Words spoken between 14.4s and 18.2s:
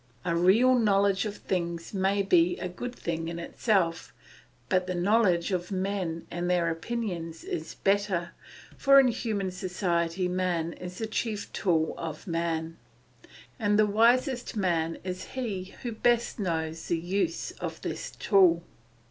man is he who best knows the use of this